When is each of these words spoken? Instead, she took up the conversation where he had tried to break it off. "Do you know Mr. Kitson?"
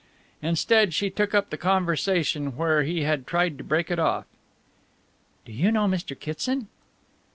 Instead, 0.41 0.95
she 0.95 1.11
took 1.11 1.35
up 1.35 1.51
the 1.51 1.57
conversation 1.59 2.57
where 2.57 2.81
he 2.81 3.03
had 3.03 3.27
tried 3.27 3.55
to 3.59 3.63
break 3.63 3.91
it 3.91 3.99
off. 3.99 4.25
"Do 5.45 5.51
you 5.51 5.71
know 5.71 5.85
Mr. 5.85 6.19
Kitson?" 6.19 6.69